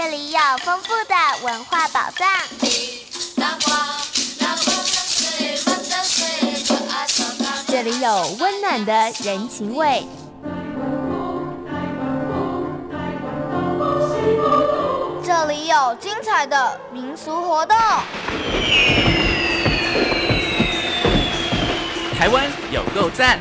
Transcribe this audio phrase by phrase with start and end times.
[0.00, 2.28] 这里有丰富的文化宝藏，
[7.66, 8.92] 这里有温暖的
[9.24, 10.06] 人情味，
[15.26, 17.76] 这里有精彩的民俗活动。
[22.16, 23.36] 台湾有够赞！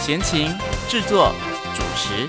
[0.00, 0.58] 闲情
[0.92, 1.32] 制作
[1.74, 2.28] 主持。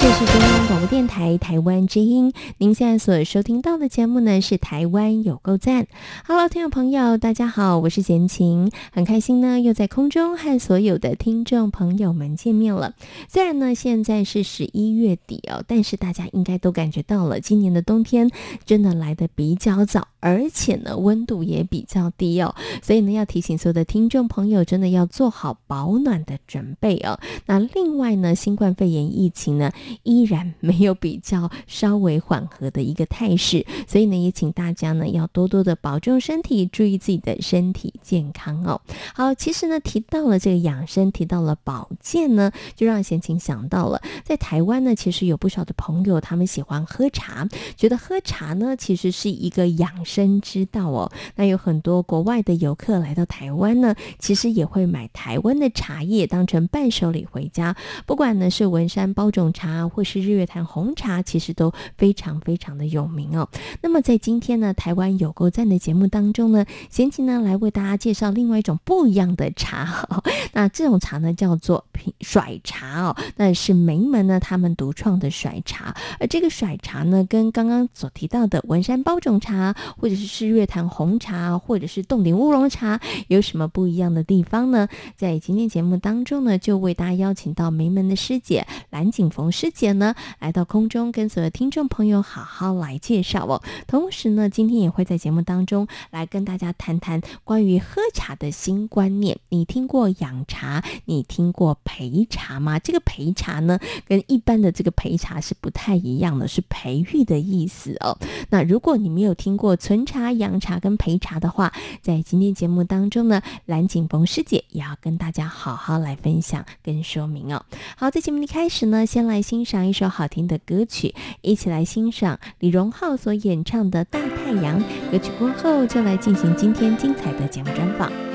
[0.00, 5.82] 这是中央广播电台台湾之音，您现在所收听到的节目呢是《台湾有够赞》。
[6.26, 12.94] Hello，听众朋友，大家好，我是闲情，很开心呢，又在空中和所有的听众朋友们见面了。
[13.28, 18.30] 虽然呢现在是十一月底哦，但是大家应该都感觉到了，今年的冬天
[18.64, 20.08] 真的来得比较早。
[20.20, 27.20] 而且呢，温度也比较低哦，所以呢，要提醒所有的听众朋友，真的要做好保暖的准备哦。
[27.46, 29.70] 那另外呢，新冠肺炎疫情呢，
[30.02, 38.80] 依然没有比较稍微缓和的一个态势，所以呢，也请大家呢，要多多的保重身体，注意自己的身体健康哦。
[39.14, 49.88] 好，其实呢，提到了这个养生，提到了保健呢，就让闲情想到了，在台湾呢，其实有不少的朋友，他们喜欢喝茶，觉得喝茶呢，其实是一个养。
[50.08, 57.76] 生之道哦，那有很多国外的游客来到台湾呢，其实也会买台湾的茶叶当成伴手礼回家。
[58.06, 63.48] 不管呢是文山包种茶，或是日月潭红茶，其实都非常非常的有名哦。
[63.82, 70.08] 那么在今天呢，台湾有够赞的节目当中呢，闲情呢来为大家介绍另外一种不一样的茶。
[70.54, 71.84] 那这种茶呢叫做
[72.22, 75.94] 甩茶哦，那是梅门呢他们独创的甩茶。
[76.18, 79.76] 而这个甩茶呢，跟刚刚所提到的文山包种茶。
[80.00, 84.88] 或者是日月潭红茶，或者是冻顶乌龙茶，有什么不一样的地方呢？
[85.16, 93.62] 在今天节目当中呢，就为大家邀请到梅门的师姐蓝景逢师姐呢，来到空中跟所有听众朋友好好来介绍哦。
[93.86, 99.38] 同时呢，今天也会在节目当中来跟大家谈谈关于喝茶的新观念。
[99.48, 102.78] 你听过养茶，你听过培茶吗？
[102.78, 108.16] 这个培茶呢，跟一般的这个培茶是不太一样的，是培育的意思哦。
[108.50, 111.72] 那如果你没有听过，存茶、养茶跟陪茶的话，
[112.02, 117.64] 在今天节目当中呢，蓝景逢师姐也要跟大家好好来分享跟说明哦。
[117.96, 124.78] 好，在节目的开始呢，先来欣赏一首好听的歌曲，一起来欣赏李荣浩所演唱的《大太阳》
[125.10, 128.27] 歌曲过后，就来进行今天精彩的节目专访。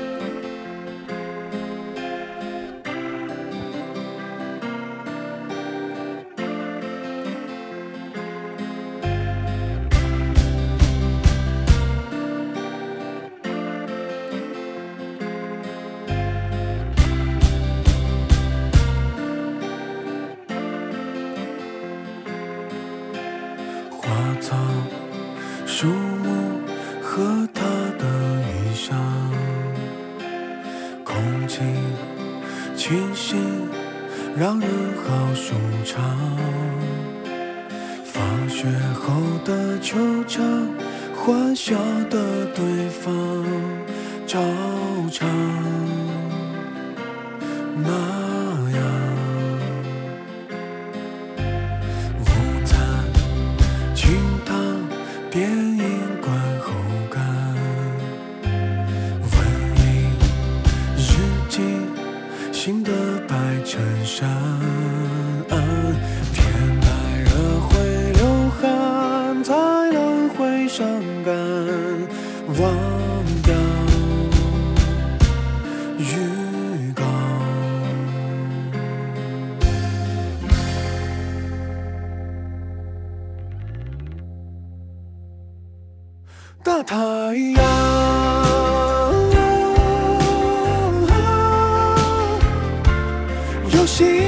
[93.94, 94.23] 心。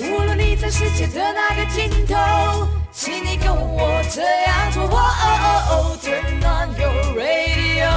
[0.00, 4.86] 无论你在世界的哪个尽头，请你跟我这样做。
[6.02, 7.88] Turn on your radio，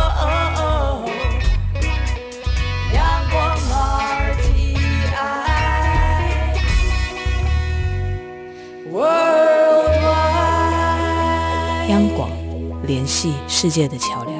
[2.93, 3.57] 阳光
[4.29, 4.79] RTI
[8.91, 9.50] Worldwide，
[11.91, 12.29] 央广
[12.87, 14.30] 联系世界的桥梁。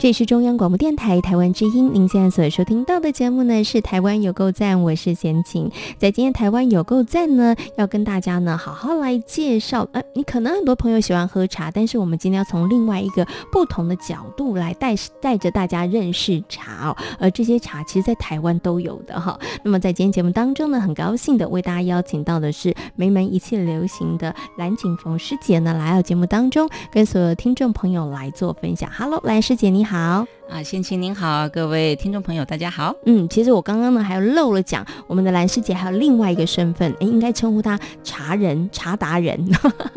[0.00, 5.70] 这里是中央广播电台台湾之音，您现在所收听到的节目呢是《台湾有够赞》，我是贤琴。
[5.98, 9.86] 在今天《台湾有够赞》呢，要跟大家呢好好来介绍。
[9.92, 16.96] 呃，你可能很多朋友喜欢喝茶，但是我们今天要从另外一个不同的角度来带带着大家认识茶哦。
[17.18, 19.38] 而这些茶其实，在台湾都有的哈。
[19.62, 28.90] 那么在今天节目当中呢，很高兴的为大家邀请到的是梅门一切流行的蓝景冯师姐呢，来到节目当中，跟所有听众朋友来做分享。
[28.90, 29.89] Hello，蓝师姐你好。
[29.90, 30.24] 好。
[30.48, 32.94] 啊，先请您好，各位听众朋友，大家好。
[33.06, 39.44] 嗯，其实我刚刚呢还有漏了讲，我们的兰师姐还有另外一个身份，哎，应该称呼她茶人、茶达人。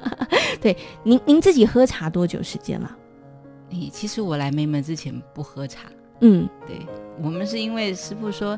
[0.59, 2.97] 对，您您自己喝茶多久时间了？
[3.69, 5.81] 诶，其实我来梅门之前不喝茶。
[6.21, 6.79] 嗯，对，
[7.21, 8.57] 我们是因为师傅说，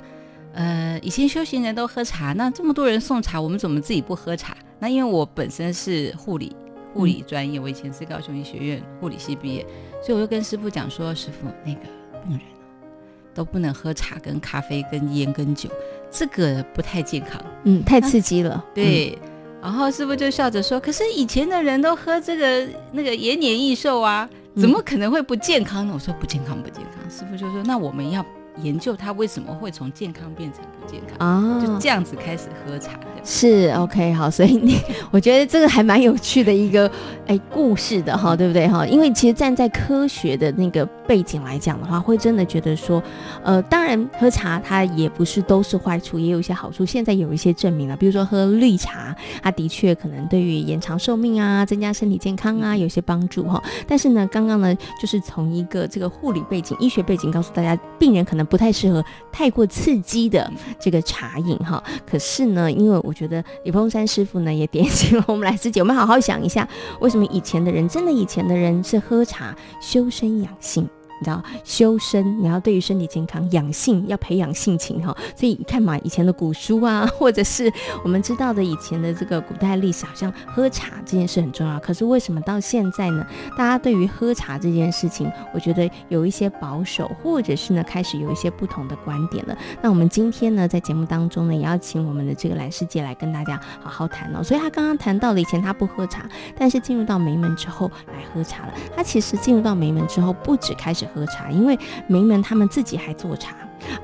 [0.53, 4.55] 呃，以前修行人都喝茶，那这么多人送茶，我们怎么自己不喝茶？
[4.79, 6.55] 那因为我本身是护理
[6.93, 9.65] 护理专业，嗯、我以前是高雄医学院护理系毕业。
[10.05, 11.79] 所以我就跟师傅讲说，师傅，那个
[12.27, 12.41] 病人
[13.33, 15.67] 都不能喝茶、跟咖啡、跟烟、跟酒，
[16.11, 18.63] 这个不太健康，嗯，太刺激了。
[18.75, 19.29] 对，嗯、
[19.63, 28.23] 然后师傅就笑着说：“可是以前的人都喝这个那个延年益寿啊，怎么可能会不健康呢？”我说：“不健康，不健康。”师傅就说：“那我们要。”
[28.61, 31.61] 研究它为什么会从健康变成不健康啊？
[31.63, 32.91] 就这样子开始喝茶，
[33.23, 34.77] 是 OK 好，所以你
[35.11, 36.89] 我觉得这个还蛮有趣的一个
[37.27, 38.87] 哎故事的哈，对不对哈？
[38.87, 43.03] 因为其实站在科学的那个背景来讲的话，会真的觉得说，
[43.43, 46.85] 呃，当然喝茶它也不是都是坏处，也有一些好处。
[46.85, 53.61] 现在有一些证明了，比如说喝绿茶，它的确可能对于延长寿命啊、增加身体健康啊有些帮助哈。
[53.85, 58.44] 但是呢，刚刚呢就是从一个这个护理背景、医学背景告诉大家，病人可能。
[58.45, 66.67] 不太适合太过刺激的这个茶饮哈，可是呢，因为我觉得李峰山师傅呢也点醒了我们来师姐，我们好好想一下，
[66.99, 70.87] 为什么以前的人真的以前的人是喝茶修身养性。
[71.25, 75.11] 你知道修身，你要对于身体健康、养性要培养性情哈。
[75.35, 77.71] 所以你看嘛，以前的古书啊， 或者是
[78.03, 81.79] 我们知道的以前的这个古代历史，好像喝茶这件事很重要。
[81.79, 83.25] 可是为什么到现在呢？
[83.57, 89.57] 大家对于喝茶这件事情，我觉得有一些保守，或者是呢开始有一些不同的观点了。
[89.81, 94.43] 那我们今天呢，在节目当中呢，也要请我们的这个兰师姐来跟大家好好谈哦。
[94.43, 98.73] 所以他刚刚谈到了以前他不喝茶，但是进入到梅门之后来喝茶了。
[98.95, 101.07] 他其实进入到梅门之后，不止开始。
[101.15, 103.55] 喝茶，因为梅门他们自己还做茶，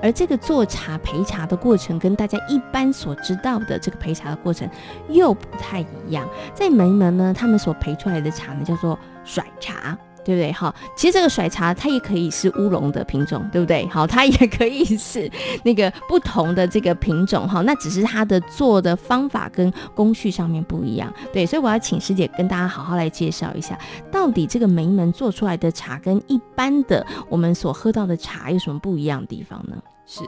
[0.02, 4.70] 而这个做茶陪茶的过程跟大家一般所知道的这个陪茶的过程
[5.10, 6.26] 又不太一样。
[6.54, 9.98] 在梅门呢，他们所陪出来的茶呢，叫做甩茶。
[10.24, 10.52] 对不对？
[10.52, 13.88] 好，其实这个甩茶它也可以是乌龙的品种，对不对？
[13.88, 15.30] 好，它也可以是
[15.64, 23.78] 那个不同的这个品种，哈，那只是它的做的方法跟工序上面不一样，对，所以我要请师姐跟大家好好来介绍一下，
[24.12, 29.76] 到底这个梅门做出来的茶跟一般的我们所喝到的茶有什么不一样的地方呢？
[30.06, 30.22] 是，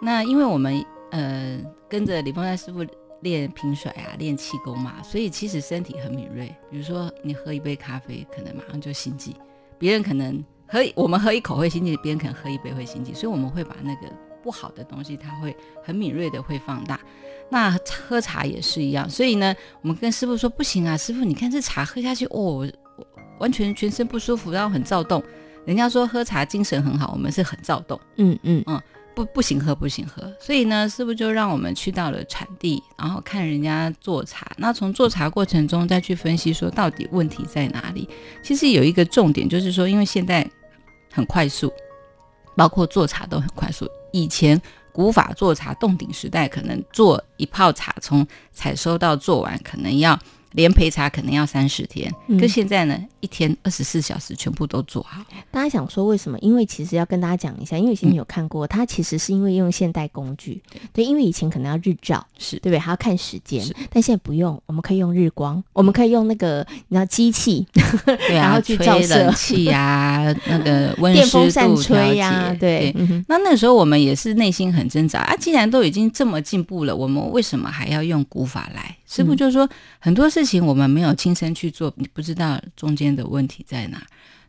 [0.00, 2.84] 那因为我们呃跟着李凤山师傅。
[3.24, 6.54] 练平甩啊，练气功嘛，所以其实身体很敏锐。
[6.70, 9.32] 比如说你喝一杯咖啡，可能马上就心悸；
[9.78, 13.12] 别人可能喝我们喝一口会心悸，别人可能喝一杯会心悸。
[13.12, 14.02] 所以我们会把那个
[14.42, 17.00] 不好的东西，它会很敏锐的会放大。
[17.50, 17.76] 那
[18.06, 19.08] 喝茶也是一样。
[19.08, 22.70] 所以呢，我们跟师傅说不行啊，师傅你看这茶喝下去，哦，
[23.40, 25.22] 完全全身不舒服，然后很躁动。
[25.64, 27.98] 人家说喝茶精神很好，我们是很躁动。
[28.16, 28.78] 嗯嗯嗯。
[29.14, 34.50] 不不行喝不行喝，所以呢，师傅就让我们去到了产地，然后看人家做茶。
[34.58, 38.08] 那从做茶过程中再去分析，说到底问题在哪里？
[38.42, 40.48] 其实有一个重点，就是说，因为现在
[41.12, 41.72] 很快速，
[42.56, 43.88] 包括做茶都很快速。
[44.12, 44.60] 以前
[44.92, 50.18] 古法做茶，洞顶时代，可能做一泡茶，从采收到做完，可能要。
[50.54, 55.22] 连焙茶可能要三十天，可、嗯、现在呢，一天二十四小时全部都做好。
[55.50, 56.38] 大家想说为什么？
[56.40, 60.62] 因为其实要跟大家讲一下，因为以前有看过，嗯、它其实是因为用现代工具，
[60.92, 62.78] 对，因为以前可能要日照，是对不对？
[62.78, 67.66] 还要看时间，但现在不用，我们可以用日光，我们可以用那个你知道机器，
[68.04, 72.94] 对啊、 然后去照射冷气呀， 那个温电风扇吹呀、啊，对。
[73.28, 78.96] 那那时候我们也是内心很挣扎啊，既然都已经这么进步了，我们为什么还要用古法来？
[79.06, 79.68] 师傅就是说，
[80.00, 84.02] 很多事情我们没有亲身去做，你不知道中间的问题在哪。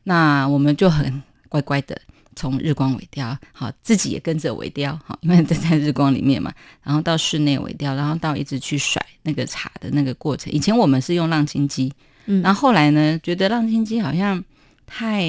[0.03, 2.00] 那我们就很乖乖的
[2.36, 6.53] 从日光尾雕，好，自己也跟着尾雕，好，因为在在日光里面嘛。
[6.84, 10.51] 然后到室内尾雕，然后到一直去甩那个茶的那个过程。
[10.53, 11.91] 以前我们是用浪琴机，
[12.25, 14.43] 嗯，然后后来呢，觉得浪琴机好像
[14.86, 15.25] 太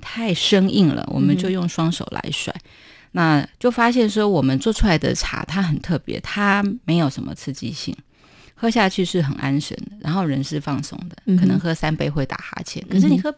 [0.00, 2.52] 太生硬了，我们就用双手来甩。
[2.52, 2.70] 嗯
[3.12, 7.92] 那就发现说，我们做出来的茶它很特别，它没有什么刺激性，
[8.60, 12.86] 喝下去是很安神的，然后人是放松的，可能喝三杯会打哈欠。
[12.90, 13.34] 可是你喝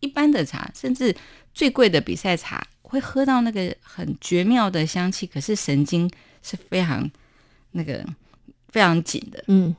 [0.00, 1.16] 一般的茶，甚至
[1.54, 6.10] 最贵的比赛茶，会喝到那个很绝妙的香气，可是神经
[6.42, 7.10] 是非常
[7.70, 8.04] 那个
[8.68, 9.42] 非常紧的。
[9.46, 9.74] 嗯，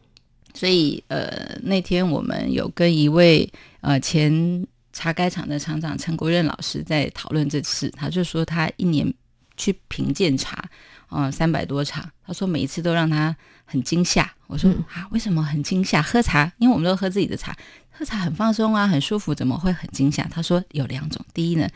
[0.55, 3.47] 所以呃，那天我们有跟一位
[3.81, 9.13] 呃前茶改厂的厂长陈国任老师在讨论这次，他就说他一年。
[9.59, 10.69] 去评鉴茶，
[11.09, 12.09] 嗯，三百多场。
[12.25, 13.35] 他说每一次都让他
[13.65, 14.29] 很惊吓。
[14.47, 16.01] 我说、嗯、啊，为什么很惊吓？
[16.01, 17.55] 喝茶，因为我们都喝自己的茶，
[17.91, 20.23] 喝茶很放松啊，很舒服，怎么会很惊吓？
[20.29, 21.67] 他说有两种，第一呢，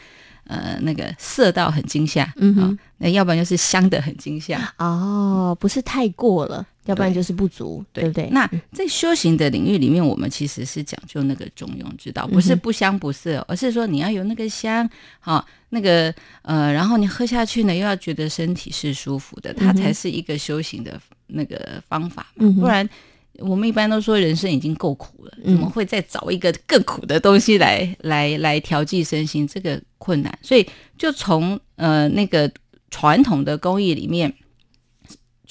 [0.46, 4.74] 呃，那个涩到很惊吓，嗯哼，那、哦、要不然就是香的很惊吓。
[4.78, 6.66] 哦，不是太过了。
[6.86, 8.30] 要不然就是不足，对，对不对？
[8.32, 16.12] 那在修行的领域里面，我们其实是讲究那个中庸之道，不是不香不涩，而是说你要有那个香，好、哦，那个
[16.42, 22.48] 呃，然后你喝下去呢，又要觉得身体是舒服的，它才是一个修行的那个方法嘛。
[22.48, 22.90] 嗯、不然，
[23.38, 29.48] 我们一般都说人生已经够苦了，怎么会再找一个更苦的东西来来来调剂身心？
[29.48, 32.52] 这个困难，所以就从呃那个
[32.90, 34.34] 传统的工艺里面。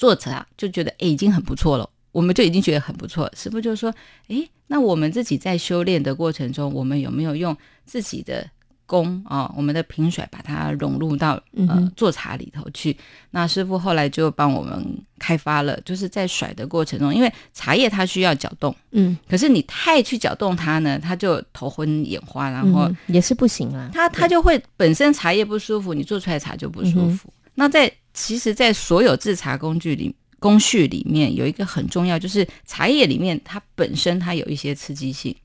[0.01, 3.31] 做茶就觉得诶，已经很不错了，我们就已经觉得很不错了。
[3.35, 3.93] 师傅就说，
[4.29, 7.55] 诶，那我们自己在修炼的过程中，我们有没有用
[7.85, 8.49] 自己的
[8.87, 12.97] 功啊、哦，我们的平甩把它融入到呃做茶里头去？
[13.29, 14.83] 那师傅后来就帮我们
[15.19, 27.29] 开发了，就是在甩的过程中，因为茶叶它需要搅动，嗯，可是你太去搅动它呢，它就头昏眼花，然后、嗯、也是不行啊，它它就会本身茶叶不舒服，你做出来茶就不舒服。
[27.29, 35.35] 嗯、那在其实，在所有制茶工具里工序里面，有一个很重要，就是茶叶里面它本身它有一些刺激性，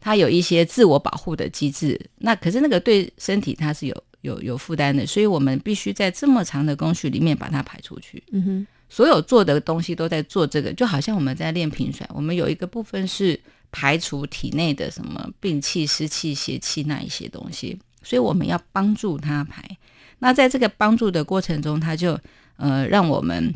[0.00, 2.00] 它有一些自我保护的机制。
[2.18, 8.22] 那可是那个对身体它是有有有负担的，所以我们必须在这么长的工序里面把它排出去。
[8.32, 13.38] 嗯哼，所有做的东西都在做这个，就好像我们在练平甩，我们有一个部分是
[13.70, 19.76] 排除体内的什么病气、湿气、邪气那一些东西，所以我们要帮助它排。
[20.22, 22.18] 那在这个帮助的过程中，他就
[22.56, 23.52] 呃让我们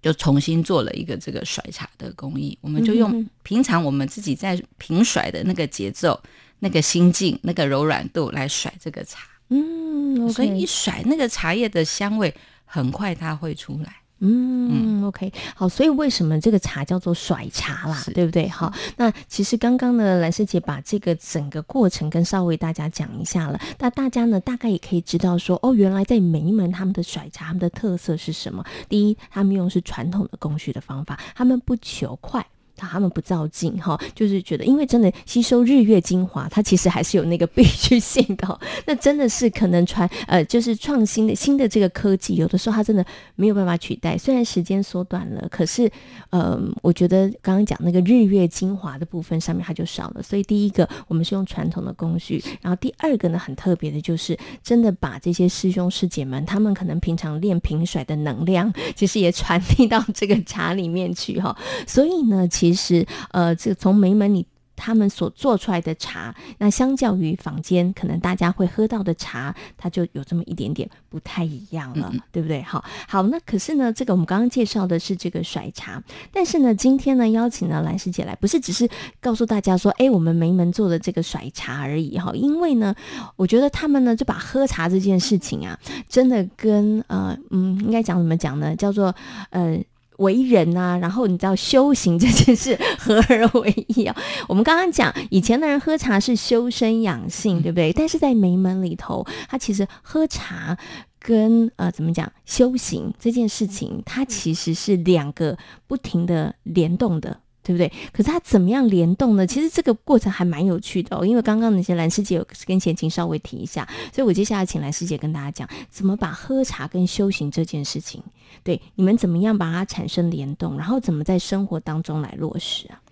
[0.00, 6.22] 就重新做了一个这个甩茶的工艺，我们就用平常我们自己在平甩的那个节奏、
[6.60, 9.26] 那个心境、那个柔软度来甩这个茶。
[9.48, 12.32] 嗯，所以一甩那个茶叶的香味，
[12.64, 13.96] 很快它会出来。
[14.20, 18.48] 嗯，OK，好，所以为什么这个茶叫做甩茶啦，对不对？
[18.48, 28.64] 好，那其实刚刚呢，兰师姐把这个整个过程跟稍微大家讲一下了，那大家呢大概也可以知道说，哦，原来在梅门他们的甩茶，他们的特色是什么？
[28.88, 32.44] 第一，他们用是传统的工序的方法，他们不求快。
[32.86, 38.60] 他们不照镜哈，就是觉得，因为真的吸收日月精华，它其实还是有那个必须性的。
[38.86, 44.16] 那真的是可能传呃，就是创新的新的这个科技，有的时候它真的没有办法取代。
[44.16, 45.90] 虽然时间缩短了，可是
[46.30, 50.22] 呃，我觉得刚刚讲那个日月精华的部分上面它就少了。
[50.22, 61.56] 所以第一个，我们是用传统的工序，然后第二个呢，很特别的就是真的把这些师兄师姐们他们可能平常练平甩的能量，其实也传递到这个茶里面去哈。
[61.86, 72.60] 所以呢，其其实，呃，这个从梅门里他们所做出来的茶，那相较于坊间可能大家会喝到的茶，它就有这么一点点不太一样了，嗯、对不对？
[72.60, 78.86] 好，好，那可是呢，这个我们刚刚介绍的是这个甩茶，但是呢，今天呢邀请了兰师姐来，不是只是
[79.18, 82.94] 告诉大家说，哎，我们梅门做的这个甩茶而已哈，因为呢，
[83.36, 85.76] 我觉得他们呢就把喝茶这件事情啊，
[86.06, 88.76] 真的跟呃嗯，应该讲怎么讲呢？
[88.76, 89.14] 叫做
[89.50, 89.82] 呃。
[90.18, 94.14] 为人啊，然后你知道修行这件事 合而为一啊。
[94.46, 97.92] 我们刚刚讲以前的人喝茶是修身养性，对不对？
[97.92, 100.78] 但是在梅门里头，他其实喝茶
[101.18, 107.40] 跟呃怎么讲修行这件事情，它其实是两个不停的联动的。
[107.68, 107.92] 对不对？
[108.12, 109.46] 可是它怎么样联动呢？
[109.46, 111.26] 其实这个过程还蛮有趣的哦。
[111.26, 118.22] 因为刚刚那些兰师姐有跟前情稍微提一下，所以我接下来请兰师姐跟大家讲，怎么把喝茶跟修行这件事情，
[118.64, 123.02] 对你们怎么样把它产生联动，然后怎么在生活当中来落实啊？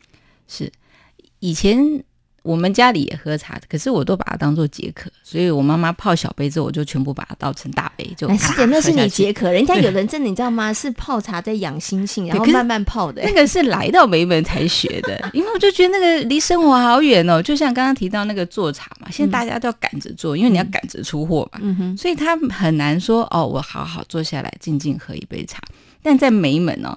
[0.49, 0.73] 是
[1.40, 2.03] 以前。
[2.46, 8.09] 我们家里也喝茶，可是我都把它当做解渴，所以我妈妈泡小杯之后，我就全部把它倒成大杯。
[8.16, 10.72] 就，是的，那是你解渴，人家有人真的你知道吗？
[10.72, 13.20] 是泡茶在养心性，然后慢慢泡的。
[13.24, 17.42] 那个是来到梅门才学的，因为我就觉得那个离生活好远哦。
[17.42, 25.61] 就像刚刚提到那个做茶嘛，现在大家都要赶着做，因为你要赶着出货嘛，嗯哼，所以他很难说哦，我好好坐下来静静喝一杯茶。
[26.00, 26.96] 但在梅门哦，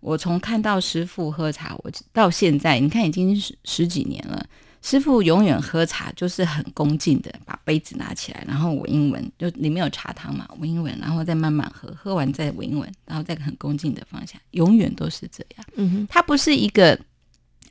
[0.00, 4.42] 我从看到师傅喝茶，我到现在你看已经十十几年了。
[4.86, 15.66] 师傅永远喝茶就是很恭敬的，把杯子拿起来，然后闻一闻，就里面有茶汤嘛，闻一闻，然后再慢慢喝，喝完再闻一闻，然后再很恭敬的放下，永远都是这样。
[15.74, 16.96] 嗯哼，它不是一个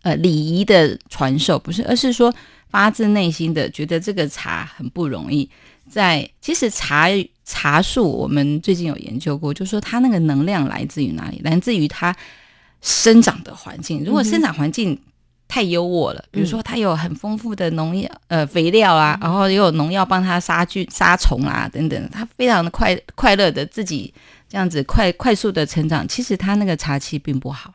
[0.02, 2.36] 呃礼仪的传授，不是，而是说
[2.68, 5.50] 发自内心的觉得这个茶很不容易。
[5.90, 7.08] 在其实茶
[7.46, 11.40] 茶树，我们最近有研究过，就是说它那个能量来自于哪里？
[11.46, 12.14] 来自于它
[12.82, 14.04] 生长的环境。
[14.04, 15.00] 如果生长环境，
[15.48, 24.14] 太优渥了，比如说它有很丰富的农药、呃肥料啊，然后又有农药帮它杀菌、杀虫啊等等，它非常的快快乐的自己
[24.50, 27.72] 这样子快快速的成长，其实它那个茶气并不好。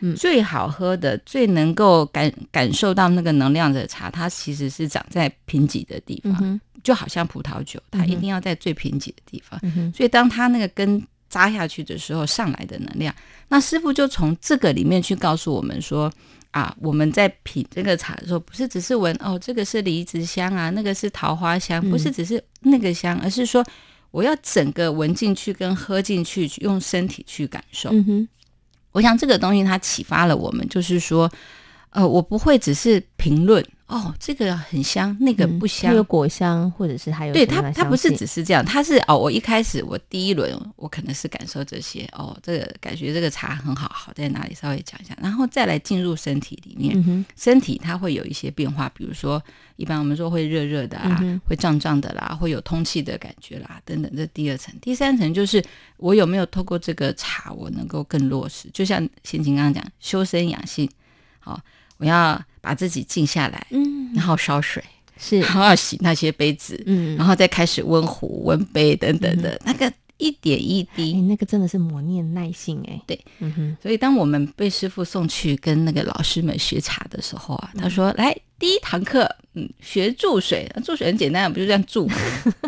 [0.00, 9.60] 嗯，最好喝的、最能够感感受到那个能量的茶，它其实是长在贫瘠的地方，嗯、就好像葡萄酒，它一定要在最贫瘠的地方。
[9.62, 13.14] 嗯、所以当它那个根扎下去的时候，上来的能量，
[13.48, 16.10] 那师傅就从这个里面去告诉我们说。
[16.50, 23.64] 啊，我们在品这个茶的时候，不是只是闻哦，这个是梨子香啊，那个是桃花香，不是只是那个香，嗯、而是说
[24.10, 27.90] 我要整个闻进去跟喝进去，用身体去感受。
[27.92, 28.28] 嗯哼，
[28.92, 31.30] 我想这个东西它启发了我们，就是说，
[31.90, 33.64] 呃，我不会只是评论。
[33.86, 49.42] 哦，这个很香，那个不香，嗯、有果香，或者是还有对它，它不是只是这样，它是哦，我一开始我第一轮我可能是感受这些哦，这个感觉这个茶很好，好在哪里稍微讲一下，然后再来进入身体里面，嗯、身体它会有一些变化，比如说
[49.74, 55.60] 一般我们说会热热的啊，嗯、会胀胀的啦，会有通气的感觉啦，等等，这第二层，第三层就是
[55.96, 60.88] 我有没有透过这个茶，我能够更落实，就像先琴刚刚讲，修身养性，
[61.40, 61.60] 好。
[62.00, 64.82] 我要把自己静下来，嗯，然后烧水，
[65.18, 82.14] 是，然后要洗那些杯子，嗯，然后再开始温壶、温杯等等的，嗯、那个一点一滴，欸、那个真的是磨练耐性哎，对，嗯哼，所以当我们被师傅送去跟那个老师们学茶的时候啊，他说：“嗯、来，第一堂课，嗯，学注水，注水很简单，不就这样注吗？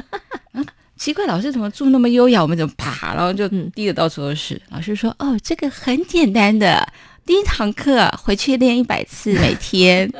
[0.52, 0.64] 啊，
[0.96, 2.42] 奇怪，老师怎么注那么优雅？
[2.42, 4.54] 我们怎么啪，然后就滴的到处都是。
[4.54, 6.86] 嗯、老师说：哦，这个很简单的。”
[7.24, 10.10] 第一堂课回去练一百次， 每天，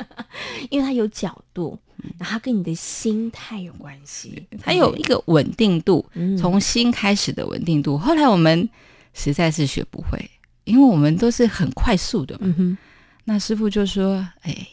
[0.69, 1.77] 因为它有角度，
[2.17, 6.05] 然后它跟你的心态有关系，它有一个稳定度，
[6.39, 7.97] 从心开始的稳定度。
[7.97, 8.67] 后来我们
[9.13, 10.29] 实在是学不会，
[10.63, 12.77] 因为我们都是很快速的嘛。
[13.25, 14.67] 那师傅就说：“哎，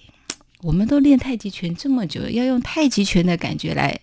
[0.62, 3.98] 我们都练太极拳这么久了，要用太极拳的感觉来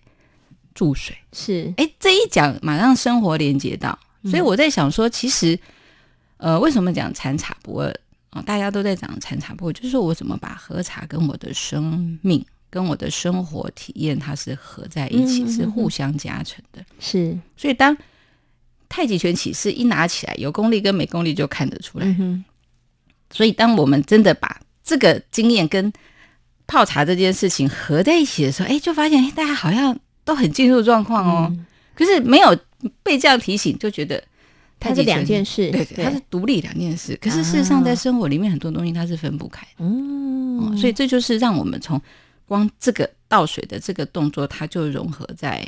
[0.73, 5.57] 注水。”是，哎，这一讲马上生活连接到，所以我在想说，其实，
[6.37, 7.93] 呃，为什么讲禅茶不二？
[8.45, 16.85] 大家都在讲禅茶，不过就是说我怎么把喝茶跟我的生命、跟我的生活体验，它是合在一起，嗯、是互相加成的。
[16.99, 17.97] 是，所以当
[18.87, 22.05] 太极拳起势一拿起来，有功力跟没功力就看得出来。
[22.19, 22.43] 嗯、
[23.31, 25.91] 所以当我们真的把这个经验跟
[26.67, 31.47] 泡茶这件事情合在一起的时候，哎，就发现哎，大家好像都很进入状况哦。
[31.49, 32.55] 嗯、可是没有
[33.01, 34.23] 被这样提醒，就觉得。
[34.79, 37.17] 它是两件事，它是独立两件事。
[37.21, 39.77] 可是事实上，在生活里面很多东西它是分不开的。
[39.79, 41.99] 嗯、哦，所以这就是让我们从
[42.45, 45.65] 光这个倒水的这个动作，它就融合在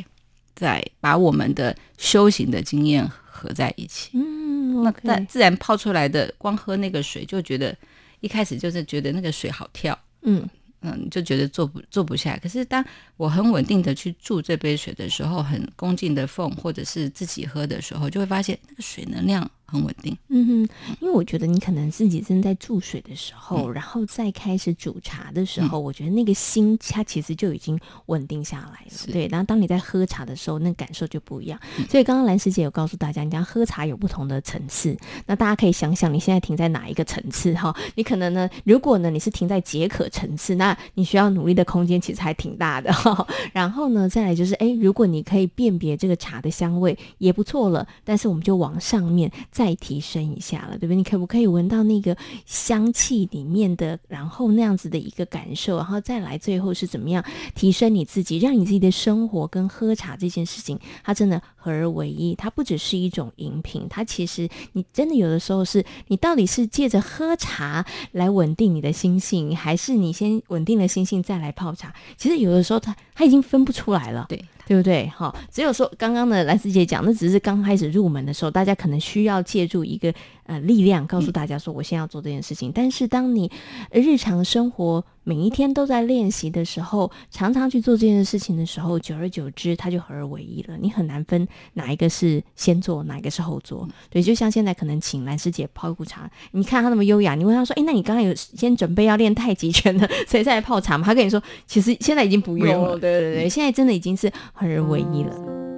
[0.55, 4.11] 在把我们的修行的经验合在一起。
[4.13, 7.75] 嗯那自然泡出来的，光喝那个水就觉得
[8.19, 9.97] 一开始就是觉得那个水好跳。
[10.21, 10.47] 嗯。
[10.81, 12.37] 嗯，就觉得坐不坐不下。
[12.41, 12.83] 可是当
[13.17, 20.17] 我很稳定的去注这杯水的时候，很恭敬的奉，或者是自己喝的时候，就会发现那个水能量很稳定。
[20.29, 20.51] 嗯哼，
[20.99, 29.11] 因为我觉得你可能自己正在注水的时候，嗯、然后再开始煮茶的时候，嗯、我觉得那个心它其实就已经稳定下来了。
[29.11, 31.59] 对，然后当你在喝茶的时候，那感受就不一样。
[31.77, 37.75] 嗯、所以刚刚兰师姐有告诉大家，你讲喝茶有不同的层次，那大家可以想想你现在停在哪一个层次哈？
[37.95, 43.27] 你可能呢，如果呢你是停在解渴层次，那你需要努力的空间其实还挺大的哈。
[43.53, 50.95] 然后呢，再来就是，哎，如果你可以辨别这个茶的香味也不错了，但是我们就往上面再提升一下了，对不对？
[50.95, 57.21] 你可不可以闻到那个香气里面的，然后那样子的一个感受，然后再来最后是怎么样
[57.55, 62.33] 提升你自己，让你自己的生活跟喝茶这件事情，它真的合而为一。
[62.35, 71.05] 它不只是一种饮品，它其实你真的有的时候是你到底是借着喝茶来稳定你的心性，还是你先稳定了心。
[71.09, 75.11] 性再来泡茶，其实有的时候它它已经分不出来了，对对不对？
[75.15, 80.13] 好，只有说刚刚的兰师姐讲，那只是刚开始入门的时候，大家可能需要借助一个
[80.49, 82.71] 呃力量，告诉大家说我现在要做这件事情。
[82.71, 83.51] 嗯、但是当你
[83.91, 90.75] 日常生活，每一天都在练习的时候，常常去做这件事情的时候，久而久之，它就合而为一了。
[90.81, 93.85] 你很难分哪一个是先做，哪一个是后做。
[93.87, 105.68] 嗯、对，就像现在可能请兰师姐泡一壶茶，你看她那么优雅，你问她说：“哎，那你刚刚有先准备要练太极拳的，所以再来泡茶吗？”她跟你说：“其实现在已经不用了。”对对对，现在真的已经是合而为一了。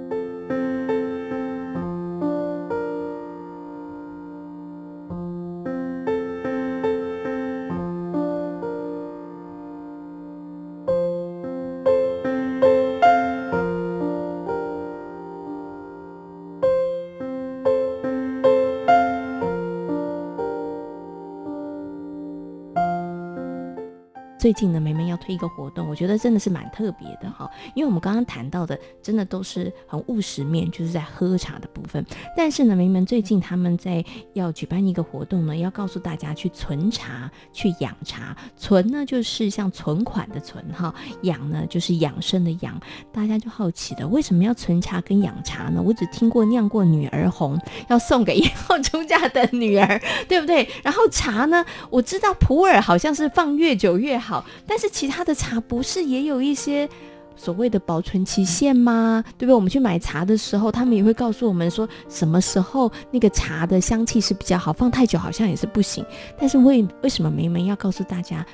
[24.52, 27.48] 最近的美眉推一个活动，我觉得真的是蛮特别的哈。
[27.74, 32.04] 因为我们刚刚谈到的，真的都是很务实面，就是在喝茶的部分。
[32.36, 38.36] 但是呢，明明最近他们在要举办一个活动呢，要告诉大家去存茶、去养茶。
[38.56, 42.80] 存呢，就是像存款的存哈；养呢，就是养生的养。
[43.12, 45.80] 大家就好奇的，为什么要存茶跟养茶呢？
[45.80, 47.58] 我只听过酿过女儿红，
[47.88, 50.68] 要送给 以后出嫁的女儿，对不对？
[50.82, 56.88] 然后茶呢，我知道普洱好像是放越久越好，但是其他的茶不是也有一些
[57.36, 59.22] 所谓的保存期限吗？
[59.36, 59.54] 对不对？
[59.54, 66.04] 我们去买茶的时候，他们也会告诉我们说，什么时候那个茶的香气是比较好，放太久好像也是不行。
[66.38, 68.44] 但是为为什么梅梅要告诉大家，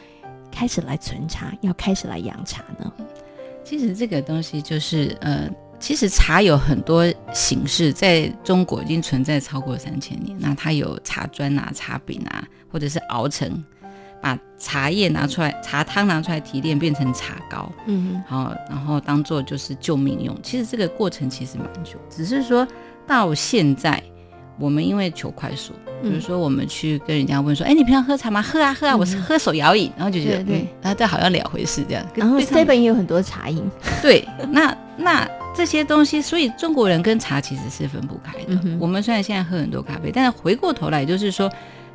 [0.50, 2.92] 开始来存茶，要开始来养茶呢？
[3.64, 5.48] 其实这个东西就是呃。
[5.80, 10.36] 其实茶有很多形式，在中国已经存在超过三千年。
[10.40, 13.64] 那它有茶砖啊、茶饼啊，或者是熬成，
[14.20, 20.36] 把茶叶拿出来、茶汤拿出来提炼变成茶膏，嗯，好，然后当做就是救命用。
[20.42, 22.66] 其实这个过程其实蛮久，只是说
[23.06, 24.02] 到现在，
[24.58, 28.42] 我们因为求快速，比如说我们去跟人家问说，哎、嗯，你平常喝茶吗？
[28.42, 32.04] 喝啊喝啊，我是喝手摇饮，然后就觉得对，对，然后这好像两回事这样。
[32.14, 33.62] 然后 seven 也有很多茶饮，
[34.02, 35.28] 对，那那。
[35.56, 38.60] 这些东西，所以中国人跟茶其实是分不开的。
[38.62, 41.50] 嗯、我们虽然现在喝很多咖啡，但是回过头来就是说，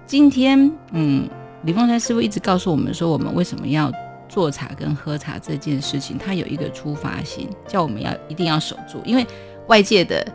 [0.06, 1.30] 今天，嗯，
[1.64, 3.92] 李凤山师傅一直告诉我们说，我们为什么要
[4.30, 9.26] 做茶跟喝茶这件事情，他有一个出发心，叫我们要一定要守住，因为
[9.68, 10.26] 外界的，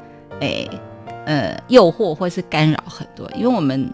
[0.40, 0.68] 诶，
[1.26, 3.30] 呃，诱惑或是干扰很多。
[3.34, 3.92] 因为我们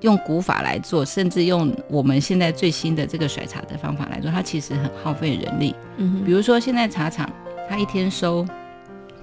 [0.00, 5.74] 用古法来做，甚至用我们现在最新的这个甩茶的方法来做，它其实很耗费人力。
[5.98, 7.28] 嗯，比如说现在茶厂。
[7.66, 8.46] 它一天收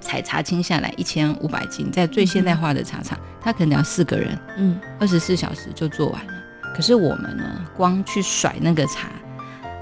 [0.00, 6.32] 采茶青下来一千五百斤，在最现代化的茶厂，它可能要四个人，嗯，二十四小时就做完了。
[6.74, 7.44] 可是我们呢，
[7.76, 9.08] 光去甩那个茶，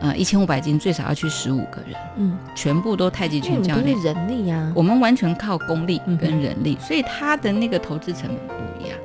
[0.00, 8.98] 呃，一千五百斤最少要去十五个人，嗯，全部都太极拳教练，人力呀、啊，我们完全靠功力跟人力，嗯、所以他的那个投资成本不一样。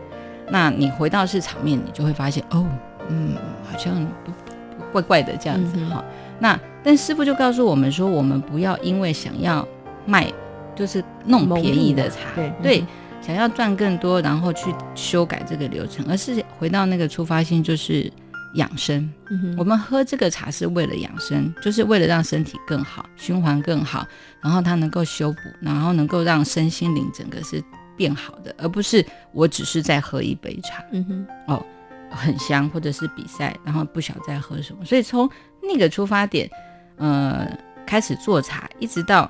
[0.50, 2.65] 那你回到市场面，你就会发现，哦，
[3.10, 3.36] 嗯，
[3.69, 3.93] 好像
[4.24, 6.04] 不怪怪的这样子哈。
[6.08, 9.65] 嗯那但师傅就告诉我们说，我们不要因为想要
[10.06, 10.28] 卖，
[10.76, 12.88] 就是弄便宜的茶，对，对嗯、
[13.26, 18.12] 想要赚更多，然后去修改这个流程，而是回到那个出发心，就是
[18.54, 19.12] 养生。
[19.32, 24.06] 嗯、我们喝这个茶是为了养生，就是为了让身体更好，循环更好，
[24.42, 27.64] 然后它能够修补，然后能够让身心灵整个是
[27.98, 30.84] 变好的，而不是我只是在喝一杯茶。
[30.92, 31.66] 嗯哼，哦。
[32.12, 35.30] 很香，或者是比赛，然后不晓得在喝什么，所以从
[35.62, 36.50] 那个出发点，
[36.96, 37.46] 呃，
[37.86, 39.30] 开始做茶，一直到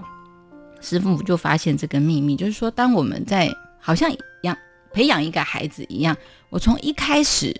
[0.81, 3.49] 师傅就发现这个秘密，就是说，当我们在
[3.85, 4.57] 好像养
[4.91, 6.17] 培养一个孩子一样，
[6.49, 7.55] 我从一开始，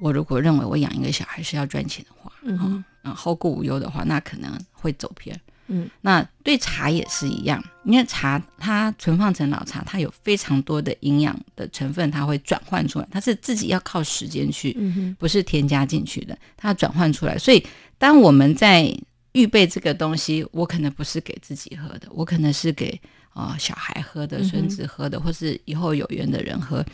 [0.00, 5.36] 我如果认为我养一个小孩是要赚钱的话，嗯，嗯，后顾无忧的话，那可能会走偏。
[5.66, 14.72] 嗯，那对茶也是一样，因为茶它存放成老茶，它有非常多的营养的成分，它会转换出来，它是自己要靠时间去，
[15.18, 17.36] 不是添加进去的，它转换出来。
[17.36, 17.66] 所以
[17.98, 18.96] 当我们在
[19.32, 23.00] 预备这个东西，我可能不是给自己喝的，我可能是给
[23.36, 26.84] 啊、呃、小孩喝的、孙子喝的，或是以后有缘的人喝。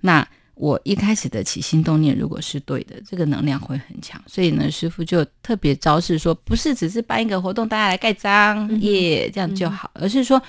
[0.00, 4.22] 那我一开始的起心动念，如果是对的，这个能量会很强。
[4.26, 10.40] 所以呢，师傅就特别昭示说，不是只是办一个活动，大家来盖章耶、嗯 yeah, 这样就好，而是说，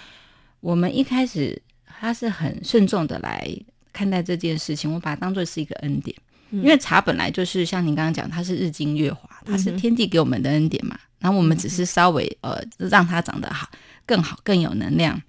[0.59, 3.47] 我们一开始他是很慎重的来
[3.93, 6.15] 看待这件事情，我把它当做是一个恩典，
[6.51, 13.69] 因为茶本来就是像您刚刚讲，它是日精月华，它是天地给我们的恩典嘛，然后我们只是稍微呃让它长得好、
[14.05, 15.19] 更好、更有能量，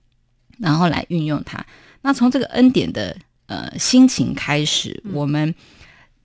[0.59, 1.65] 然后来运用它。
[2.03, 3.17] 那从这个恩典的。
[3.47, 5.55] 呃，心情开始，我们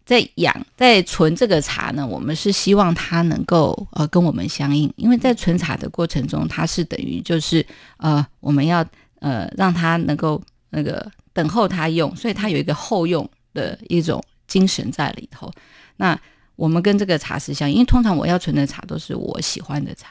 [0.05, 2.07] 在养，在存这个茶呢。
[2.07, 7.63] 我们是希望它能够呃跟我们相应，因为在存茶的过程中，它是等于就是
[7.97, 8.85] 呃我们要
[9.19, 15.51] 呃让它能够那个等候它用，所以它有一个后用的一种精神在里头。
[15.97, 16.17] 那
[16.55, 20.07] 我们跟这个茶是相应，因为通常我要存的茶都是我喜欢的茶，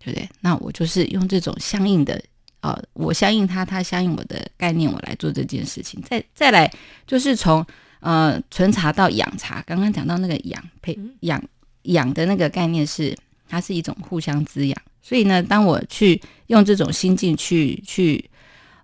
[0.00, 0.28] 对不对？
[0.40, 2.20] 那我就是用这种相应的。
[2.62, 6.00] 啊、呃，我相应他，他相应我的概念，我来做这件事情。
[6.02, 6.72] 再再来，
[7.04, 7.66] 就是从
[7.98, 9.60] 呃存茶到养茶。
[9.66, 11.42] 刚刚讲到那个养培养
[11.82, 14.80] 养的那个概念是，它是一种互相滋养。
[15.02, 18.30] 所以呢，当我去用这种心境去去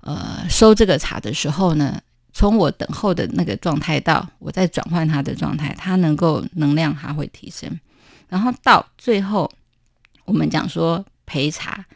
[0.01, 7.79] 呃收这个茶的时候呢，从我等候的那个状态到我在转换它的状态，它能够能量它会提升，
[8.29, 9.49] 然后到最后
[10.25, 11.87] 我们讲说陪茶。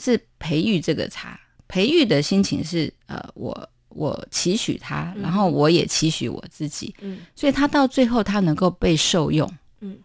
[0.00, 9.98] 是培育这个茶，培育的心情是呃，我我期许他，然后我也期许我自己，嗯，所以他到最后他能够被受用，嗯，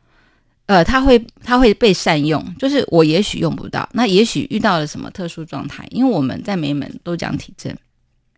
[0.65, 7.75] 呃，他会他会被善用，就是我也许用不到，那也许遇到了什么特殊状态，因为我们在美门都讲体证，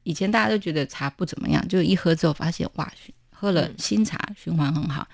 [0.03, 2.91] 以前大家都觉得茶不怎么样，就一喝之后发现哇，
[3.31, 5.07] 喝了新茶循环很好，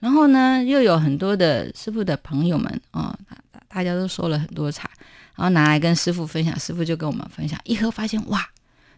[0.00, 3.36] 然后呢，又有很多的师傅的朋友们啊、哦，
[3.68, 4.90] 大家都收了很多茶，
[5.38, 8.46] 然后拿来跟师傅分享，师傅就跟我们分享，一喝发现哇，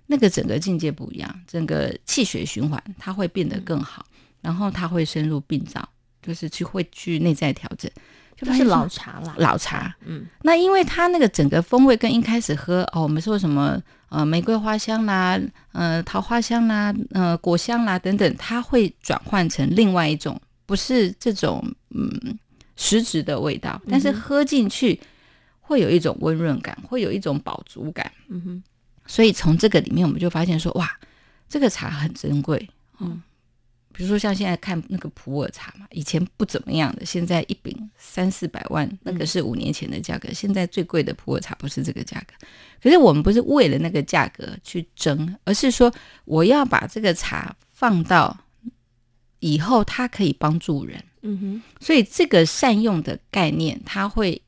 [0.07, 4.05] 那个整个境界不一样，整个气血循环它会变得更好，
[4.41, 5.89] 然后它会深入病灶。
[6.23, 7.91] 就是去会去内在调整，
[8.37, 9.97] 就是老茶啦，老茶。
[10.05, 15.41] 嗯，那因为它那个整个风味跟一开始喝哦，我们说什么呃玫瑰花香啦，
[15.73, 22.39] 呃桃花香啦，呃果香啦等等，它会转换成另外一种，不是这种嗯
[22.77, 25.01] 实质的味道，但是喝进去
[25.71, 28.11] 会有一种温润感，会有一种饱足感。
[28.27, 28.63] 嗯哼，
[29.07, 30.91] 所以从这个里面我们就发现说，哇，
[31.49, 32.69] 这个茶很珍贵。
[32.99, 33.23] 嗯。
[33.93, 40.29] 比如说像现在看那个普洱茶嘛，以前不怎么样的，现在一饼三四百万，那个是五年前的价格。
[40.29, 42.35] 嗯、现在最贵的普洱茶不是这个价格，
[42.83, 45.93] 可是我们不是为了那个价格去争，而是说
[46.25, 48.37] 我要把这个茶放到
[49.41, 51.05] 以后，它可以帮助人。
[51.23, 54.41] 嗯哼，所以这个善用的概念，它会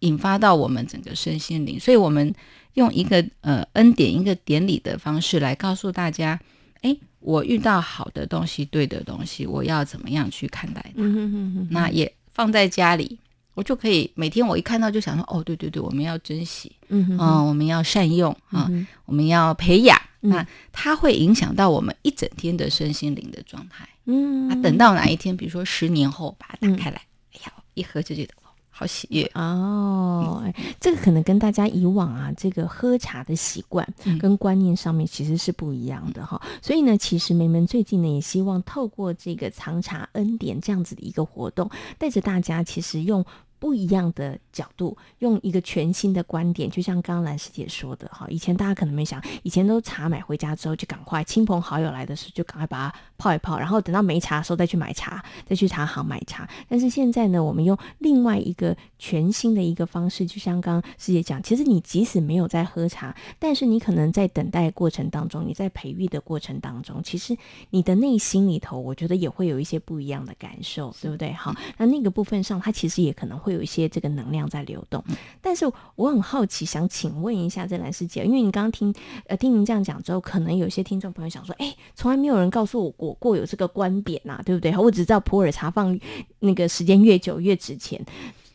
[0.00, 1.80] 引发到我们整个身心灵。
[1.80, 2.34] 所以我们
[2.74, 6.38] 用一个呃恩典一个典礼的方式来告诉大家，
[6.82, 6.96] 哎。
[7.22, 10.92] 我遇到好的东西，对的东西，我要怎么样去看待它？
[11.02, 13.18] 嗯、哼哼哼，那也放在家里，
[13.52, 20.00] 我就可以每天我一看到就想说，哦，对对对，我们要珍惜，嗯哼哼、呃，我们要善用啊、呃，我们要培养。
[20.22, 23.86] 嗯、那它会影响到我们一整天的身心灵的状态。
[24.06, 28.32] 嗯，那等到哪一天，比如说十年后把它打开来，嗯、哎呀，一喝就觉得。
[28.80, 30.42] 好喜悦哦！
[30.80, 33.86] 这个可能跟大家以往啊，这个喝茶的习惯
[34.18, 36.40] 跟观念上面其实是不一样的哈。
[36.42, 43.22] 嗯、所以呢，其实梅门最近呢也希望透过这个藏茶恩典这样子的一个活动，带着大家其实用。
[43.60, 56.48] 不一样的角度，用一个全新的观点，就像刚刚兰师姐说的哈，以前大家可能没想，以前都茶买回家之后就赶快亲朋好友来的时候就赶快把它泡一泡，然后等到没茶的时候再去买茶，再去茶行买茶。
[56.68, 67.36] 但是现在呢，我们用另外一个全新的一个方式，就像刚刚师姐讲，其实你即使没有在喝茶，但是你可能在等待过程当中，你在培育的过程当中，其实
[67.68, 71.30] 你的内心里头，我觉得也会有一些不一样的感受，对不对？
[71.34, 73.49] 好，那那个部分上，它其实也可能会。
[73.50, 75.02] 会有一些这个能量在流动，
[75.40, 78.94] 但是我很好奇，想请问一下这兰师姐，因为你刚刚听
[79.26, 84.76] 呃听您这样讲之后，可能有些听众朋友想说，哎，从来没有人告诉我过过有这个观点呐、啊，对不对？
[84.76, 85.98] 我只知道普洱茶放
[86.38, 88.00] 那个时间越久越值钱，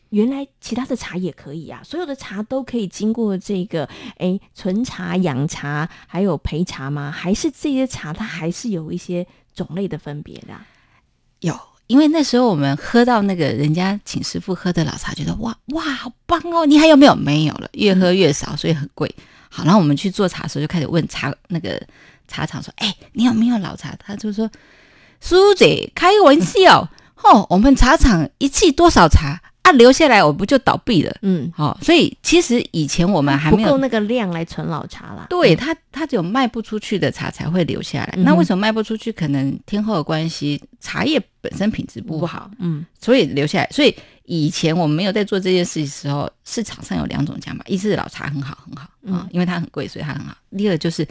[0.08, 7.10] 原来其他的茶也可以啊，所有的茶都可以经过这个哎纯茶、养茶还有焙茶吗？
[7.10, 10.66] 还是这些茶它还是有一些种类的分别的、啊？
[11.40, 11.54] 有。
[11.86, 16.66] 因为那时候我们喝到那个人家请师傅喝的老茶，觉得哇哇好棒哦！
[16.66, 17.14] 你还有没有？
[17.14, 19.14] 没有了，越喝越少，所以很贵。
[19.48, 21.80] 好，然后我们去做茶的时候，就开始问茶那个
[22.28, 24.50] 茶厂说：“哎，你有没有老茶？”他就说
[25.20, 26.90] ：“苏姐开玩笑，
[27.22, 31.12] 哦，我们茶厂一季多少茶？”他、啊、留下来，我不就倒闭了？
[31.22, 35.26] 嗯，好、哦，所以其实以前我们还没有不够那个量来存老茶啦。
[35.28, 38.14] 对，它它只有卖不出去的茶才会留下来。
[38.16, 39.10] 嗯、那为什么卖不出去？
[39.10, 43.68] 可能天后的关系，茶叶本身品质不好，嗯，所以留下来。
[43.72, 51.04] 所以以前我们没有在做这件事的时候，市场上有两种讲法：一是老茶很好很好啊、嗯哦，因为它很贵，所以它很好；第二就是。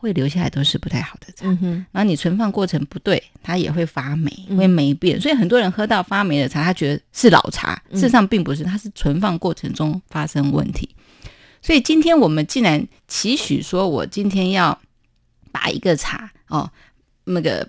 [0.00, 1.46] 会留下来都是不太好的茶，
[1.92, 5.18] 然后你存放过程不对，它也会发霉，会霉变。
[5.18, 10.88] 嗯、所以很多人喝到发霉的茶，他觉得是老茶，事实上并不是，它是存放过程中发生问题。
[11.60, 14.80] 所以今天我们既然期许说，我今天要
[15.52, 16.70] 把一个茶哦，
[17.24, 17.68] 那个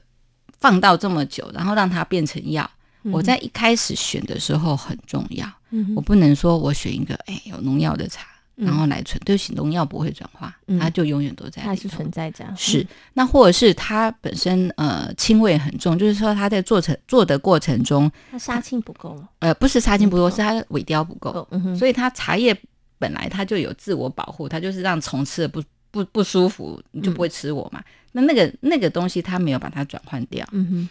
[0.62, 2.72] 放到这么久，然后让它变成药，
[3.04, 8.26] 我在一开始选的时候很重要，嗯、我不能说我选一个哎有农药的茶。
[8.62, 12.56] 然后来存，对，农药不会转化，它就永远都在，它是存在这样。
[12.56, 19.28] 是，那或者是它本身呃青味很重，就是说它在做成做的过程中，它杀青不够了。
[19.39, 21.47] 呃，不是杀青不够，是它的萎凋不够。
[21.76, 22.56] 所以它茶叶
[23.00, 27.84] 本来它就有自我保护，它就是让虫吃了不不不舒服，你就不会吃我嘛。
[28.12, 30.47] 那那个那个东西它没有把它转换掉。
[30.52, 30.89] 嗯哼。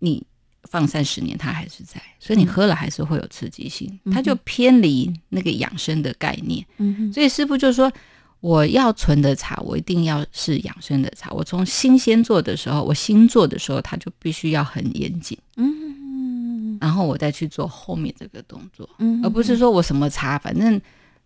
[0.00, 0.26] 你。
[0.66, 6.64] 放三十年，它还是在，所以你喝了还是会有刺激性，它就偏离那个养生的概念。
[7.12, 7.90] 所以师傅就说，
[8.40, 11.30] 我要存的茶，我一定要是养生的茶。
[11.30, 15.36] 我从新鲜做的时候，我新做的时候，它就必须要很严谨。
[15.56, 20.80] 嗯哼，然后我再去做后面这个动作，嗯，而不是说我什么茶反正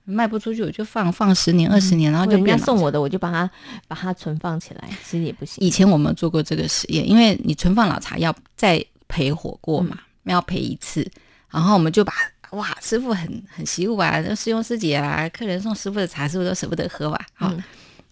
[0.04, 3.50] 卖不出去，我就放放十年二十年，然后就别人送我的，我就把它
[3.88, 5.66] 把它存放起来，其实也不行。
[5.66, 8.84] 以前我们做过这个实验，因为你存放老茶要在。
[9.10, 11.06] 焙火过嘛，要陪一次，
[11.50, 12.12] 然后我们就把
[12.52, 17.26] 哇，师傅很很习武啊，师兄师姐啊，客人送师傅的茶，师傅都舍不得喝吧？
[17.34, 17.62] 好、嗯，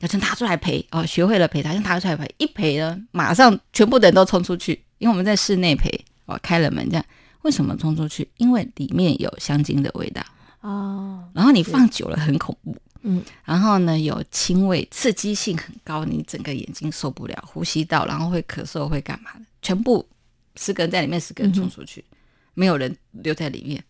[0.01, 5.89] 要就拿出来陪哦，学会了陪他，就拿出来陪，一陪呢，马上全部的人都冲出去，因为我们在室内陪
[6.27, 7.05] 哦，开了门这样。
[7.43, 8.29] 为什么冲出去？
[8.37, 10.21] 因为里面有香精的味道
[10.61, 19.41] 哦，然后你放久了很恐怖，嗯，然后呢有轻微，刺激性很高，你整个眼睛受不了，呼吸道，然后会咳嗽，会干嘛的？
[19.63, 20.05] 全部
[20.59, 22.17] 十个人在里面，十个人冲出去，嗯、
[22.55, 23.83] 没有人留在里面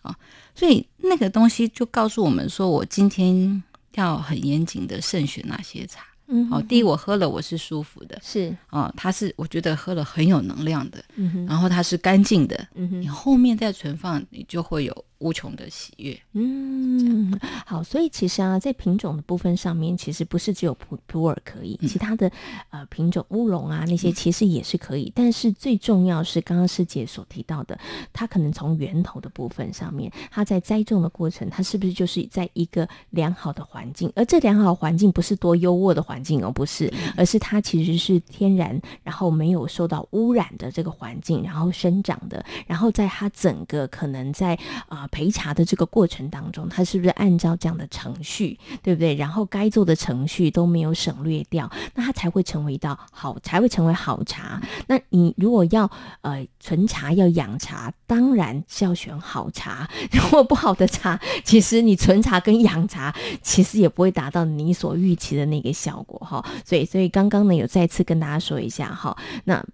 [0.00, 0.16] 啊、哦，
[0.54, 3.62] 所以那个东西就告诉我们说，我今天
[3.96, 6.06] 要很严谨的慎选那些茶。
[6.26, 8.56] 嗯，好，第一，我喝了我是舒服的，是。
[8.70, 15.04] 哦，它是我觉得喝了很有能量的，嗯哼，然后它是干净的，你后面再存放，你就会有。
[15.20, 17.32] 无穷的喜悦，嗯，
[17.64, 22.30] 好，所以其实啊，在品种的部分上面，其实不是只有普普洱可以，嗯、其他的
[22.68, 27.78] 呃品种乌龙啊那些其实也是可以，嗯、但是最重要是刚刚师姐所提到的，
[28.12, 34.12] 它可能从源头的部分上面，它在栽种的过程，它是不是就是在一个良好的环境？
[34.14, 45.02] 而这良好环境不是多优渥的环境哦，不是，而是它其实是天然，然后没有受到污染的这个环环境，然后生长的，然后在它整个可能在啊。
[45.02, 49.14] 呃焙茶的这个过程当中，它是不是按照这样的程序，对不对？
[49.14, 54.60] 然后该做的程序都没有省略掉，那它才会成为一道好，才会成为好茶。
[54.88, 55.88] 那你如果要
[56.22, 59.88] 呃存茶要养茶，当然是要选好茶。
[60.10, 66.44] 如果不好的茶，其实你存茶跟养茶，其实也不会达到你所预期的那个效果哈。
[66.64, 69.64] 所以，所以刚刚呢，有再次跟大家说一下哈，那。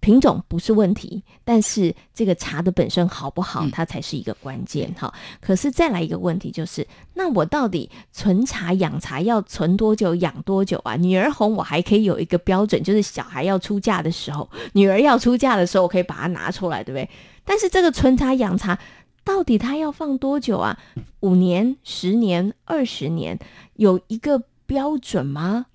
[0.00, 5.12] 品种不是问题，但是这个茶的本身好不好，它才是一个关键哈。
[5.12, 10.94] 嗯、可是再来一个问题就是，那我到底存茶养茶要存多久，养多久啊？
[10.96, 17.08] 女儿红我还可以有一个标准，就是小孩要出嫁的时候，女儿要出嫁的时候，我可以把它拿出来，对不对？
[17.44, 18.78] 但是这个存茶养茶
[19.24, 20.78] 到底它要放多久啊？
[21.20, 23.38] 五年、十年、二十年，
[23.74, 25.66] 有一个标准吗？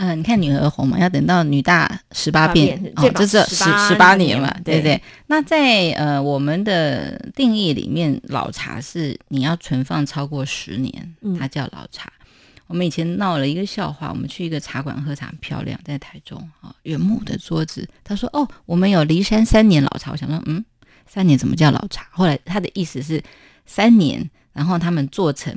[0.00, 12.10] 嗯、呃，你看女儿红嘛，要等到女大十八变，变哦，这是十十八年嘛，对不对，那在呃我们的定义里面，老茶是你要存放超过十年，它叫老茶。
[12.20, 17.86] 嗯、我们以前闹了一个笑话，我们去一个茶馆喝茶，很漂亮，在台中啊，原木的桌子。
[18.02, 20.64] 他说：“哦，我们有骊山三年老茶。”我想说：“嗯，
[21.06, 23.22] 三年怎么叫老茶？”后来他的意思是
[23.66, 25.54] 三年，然后他们做成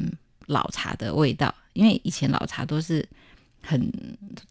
[0.48, 3.08] 老茶的味道，因为以前老茶都是。
[3.66, 3.91] 很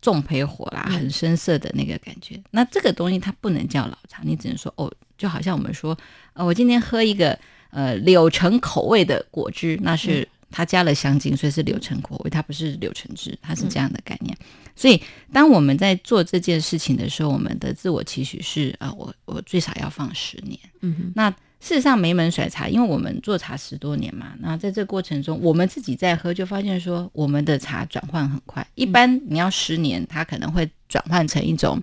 [0.00, 2.34] 重焙火啦，很深色的那个感觉。
[2.36, 5.96] 嗯、那这个东西它不能叫老茶，你只能说哦，就好像我们说，
[6.32, 7.38] 呃，我今天喝一个
[7.70, 14.36] 呃柳橙口味的果汁，那是它加了香精，所以是柳橙口味，它不是柳橙汁，它是这样的概念。
[14.40, 15.00] 嗯、所以
[15.32, 20.58] 当我们在做这件事情的时候，我们的自我期许是啊、呃，我我最少要放十年。
[20.80, 21.34] 嗯哼，那。
[21.62, 28.66] 事实上，梅门甩茶，因为我们做茶十多年嘛，那在这过程中，我们自己在喝，就发现说，我们的茶转换很快。
[28.74, 31.80] 一般你要十年，它可能会转换成一种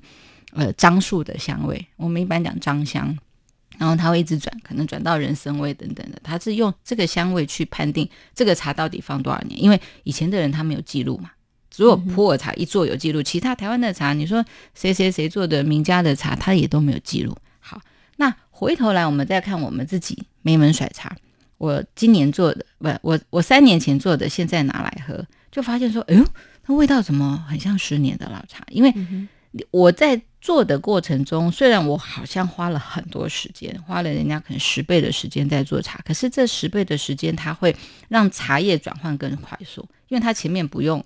[0.51, 3.17] 呃樟树的香味，我们一般讲樟香，
[3.77, 6.19] 然后它会一直转，可能转到人参味等等的。
[6.21, 11.31] 它是用这个香味去判定这个茶到底放多少年，因为以前的人他没有记录嘛，
[11.71, 14.43] 只有普洱茶一做有记录，其他台湾的茶，你说
[14.75, 17.33] 谁谁谁做的名家的茶，他也都没有记录。
[17.61, 17.81] 好
[18.17, 21.15] 那回头来，我们再看我们自己梅门甩茶。
[21.57, 26.25] 我今年做的，不，我我三年前做的，现在拿来喝，就发现说，哎呦，
[26.65, 28.65] 那味道怎么很像十年的老茶？
[28.69, 28.93] 因为
[29.71, 37.73] 我在做的过程中，虽然我好像花了很多时间，花了人家可能十倍的时间在做茶，可是这十倍的时间，它会
[38.09, 41.01] 让茶叶转换更快速，因为它前面不用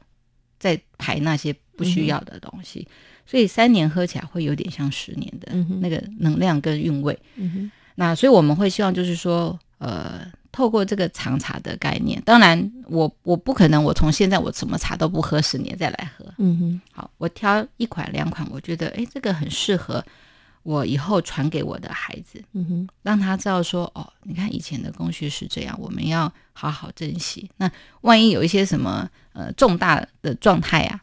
[0.58, 2.88] 再排那些不需要的东西。
[3.34, 7.18] 所以三年喝起来会有点像十年的那个能量跟韵味。
[7.34, 16.32] 嗯，那所以我们会希望就是说，呃，透过这个长茶的概念，当然我我不可能我从现在我什么茶都不喝十年再来喝。
[16.38, 20.06] 嗯哼，好，我挑一款两款，我觉得哎，这个很适合
[20.62, 22.40] 我以后传给我的孩子。
[22.52, 27.50] 嗯哼，让他知道说，哦，你看以前的工序是这样，我们要好好珍惜。
[27.58, 27.68] 那
[28.02, 31.02] 万一有一些什么呃重大的状态啊。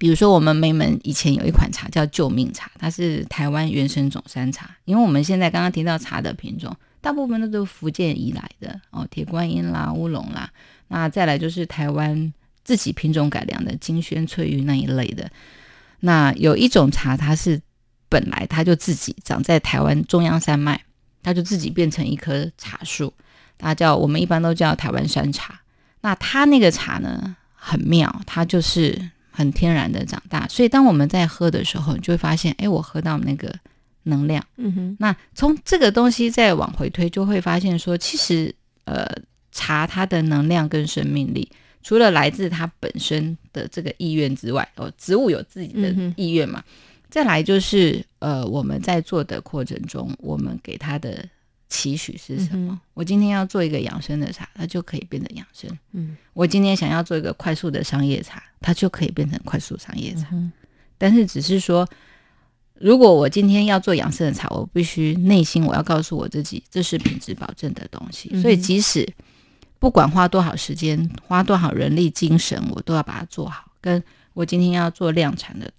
[0.00, 4.74] 比如说，我们梅门以前有一款茶叫救命茶，它是台湾原生种山茶。
[4.86, 10.48] 因为我们现在刚刚提到茶的品种，大部分都是福建移来的哦，铁观音啦、乌龙啦，
[10.88, 12.32] 那再来就是台湾
[12.64, 15.30] 自己品种改良的金萱、翠玉那一类的。
[16.00, 17.60] 那有一种茶，它是
[18.08, 20.80] 本来它就自己长在台湾中央山脉，
[21.22, 23.12] 它就自己变成一棵茶树，
[23.58, 25.60] 它叫我们一般都叫台湾山茶。
[26.00, 29.10] 那它那个茶呢，很妙，它就是。
[29.30, 33.54] 很天然的长大，所以当我们在喝的时候，你就会发现，哎，我喝到那个
[34.04, 34.44] 能量。
[34.56, 38.54] 嗯哼，那从这个东西再往回推，就会发现说，其实
[38.84, 39.06] 呃，
[39.52, 41.50] 茶它的能量跟生命力，
[41.82, 46.72] 除了来自它本身的这个意愿之外，哦，植物有自己的意愿嘛，嗯、
[47.08, 51.24] 再来就是呃，我们在做的过程中，我们给它的
[51.70, 52.72] 期许是什么？
[52.74, 55.70] 嗯、我今天要做一个养生的茶，它就可以变成养生。
[55.92, 60.28] 嗯，我今天想要做一个快速的商业茶，它就可以变成快速商业茶。
[60.32, 60.52] 嗯、
[60.98, 61.88] 但是只是说。
[62.82, 68.30] 如果我今天要做养生的茶，我必须内心我要告诉我自己，这是品质保证的东西。
[68.40, 69.06] 所以即使
[69.78, 73.70] 不管花多少时间、花多少人力、精神，我都要把它做好。
[73.82, 74.02] 跟
[74.32, 75.70] 我今天要做量产的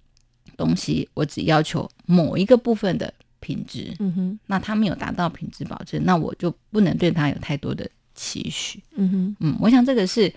[0.56, 3.12] 东西，我只要求某一个部分的
[3.42, 10.32] 品质，嗯哼，那他没有达到品质保证，那我就不能对他有太多的期许，嗯哼，嗯，我想这个是。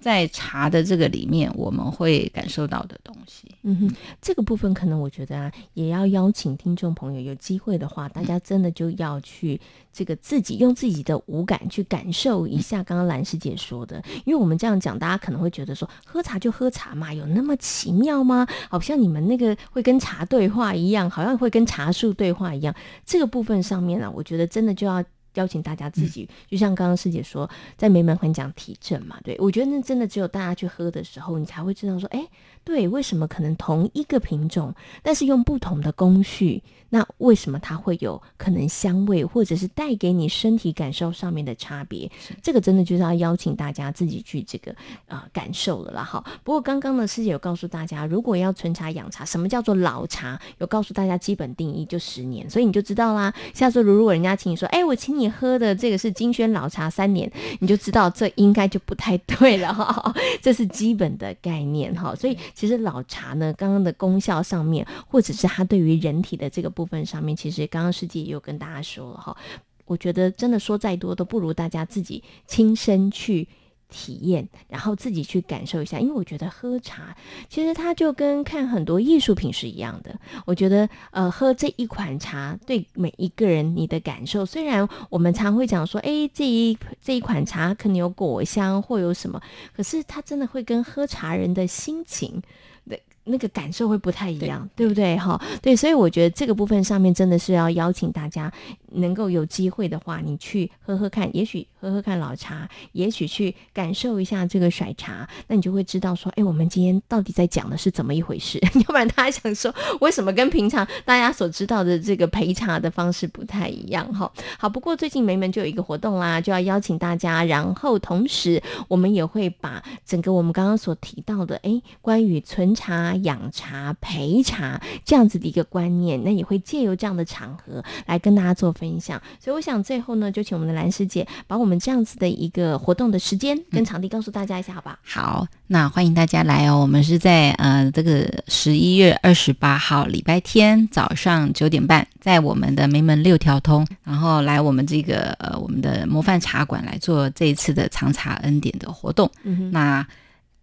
[0.00, 9.60] 在茶的这个里面，我们会感受到的东西，嗯哼，这个部分可能我觉得啊，也要邀请听众朋友有机会的话，大家真的就要去
[9.92, 18.46] 这个自己用自己的五感去感受一下刚刚兰师姐说的，因为我们这样讲，大家可能会觉得说，喝茶就喝茶嘛，有那么奇妙吗？
[18.70, 22.74] 好像你们那个会跟茶对话一样，好像会跟茶树对话一样，
[23.04, 25.04] 这个部分上面啊，我觉得真的就要。
[25.34, 32.26] 邀请大家自己，就像刚刚师姐说，在梅门很讲体证嘛，对，我觉得那真的只有大家去喝的时候，你才会知道说，哎，
[32.64, 42.10] 对，为什么可能同一个品种，但是用不同的工序，那为什么它会有可能香味，或者是带给你身体感受上面的差别？
[42.42, 44.72] 这个真的就是要邀请大家自己去这个
[45.06, 46.02] 啊、呃、感受了啦。
[46.02, 50.40] 好，不过刚刚呢师姐有告诉大家，如果要存茶养茶，什么叫做老茶？
[50.58, 53.32] 有告诉大家基本定义就十年，所以你就知道啦。
[53.54, 55.19] 下次如果人家请你说，哎，我请你。
[55.20, 60.14] 你喝的这个是金萱老茶三年，你就知道这应该就不太对了哈。
[60.40, 62.14] 这是基本的概念哈。
[62.14, 69.36] 所以其实老茶呢，刚刚的功效上面，或者是它对于人体的这个部分上面，其实刚刚师姐也有跟大家说了哈。
[69.84, 73.46] 我觉得真的说再多都不如大家自己亲身去。
[73.90, 77.16] 体验，然后自己去感受一下，因为我觉得喝茶
[77.48, 80.18] 其实它就跟看很多艺术品是一样的。
[80.46, 89.40] 我觉得，呃，喝这一款茶对每一个人你的感受，虽然我们常会讲说，哎，这一这一款茶可能有果香或有什么，
[89.76, 92.40] 可是它真的会跟喝茶人的心情
[92.86, 95.16] 的那个感受会不太一样，对，对不对？
[95.16, 98.52] 哈，对，所以我觉得这个部分上面真的是要邀请大家。
[98.92, 108.58] 能够有机会的话，你去喝喝看，也许喝喝看老茶，也许去感受一下这个甩茶，那你就会知道说，哎，我们今天到底在讲的是怎么一回事？
[108.74, 114.10] 要不然大家想说，为什么跟平常大家所知道的这个陪茶的方式不太一样？
[114.14, 128.70] 哈，好，不过最近梅门就有一个活动啦，就要邀请大家，然后同时我们也会把整个我们刚刚所提到的，哎，关于存茶、养茶、陪茶这样子的一个观念，那也会借由这样的场合来跟大家做。
[128.80, 134.98] 分享，所以我想最后呢，就请我们的兰师姐把我们这样子的一个活动的时间跟场地告诉大家一下，好不好？
[135.04, 136.80] 好，那欢迎大家来哦。
[136.80, 149.30] 我们是在呃这个十一月二十八号礼拜天早上九点半，在我们的梅门六条通，然后来我们这个呃我们的模范茶馆来做这一次的长茶恩典的活动。
[149.44, 150.06] 嗯哼，那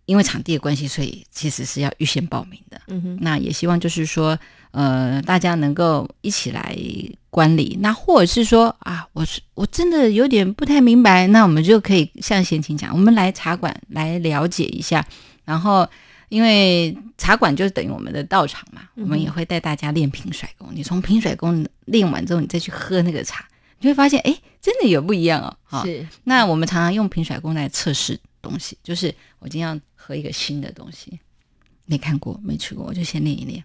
[0.05, 2.81] 因为场地的关系，所以其实是要预先报名的。
[2.87, 4.37] 嗯哼，那也希望就是说。
[4.77, 6.77] 呃，大家能够一起来
[7.31, 15.03] 观礼，那或者是说啊，我是我真的有点不太明白，那我们就可以像贤琴讲，我们来茶馆来了解一下。
[15.45, 15.89] 然后，
[16.29, 20.69] 因为茶馆就等于我们的道场嘛，我们也会带大家练平甩功。
[20.71, 23.47] 你从平甩功练完之后，你再去喝那个茶，
[23.79, 25.81] 你会发现，哎，真的有不一样哦。
[25.83, 26.07] 是。
[26.25, 31.19] 那我们常常用平甩功来测试东西，就是我今天要喝一个新的东西，
[31.87, 33.63] 没看过、没吃过，我就先练一练。